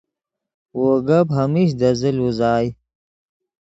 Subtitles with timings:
[0.79, 2.67] وو گپ ہمیش دے زل اوزائے